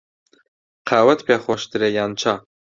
[0.89, 2.33] قاوەت پێ خۆشترە یان چا؟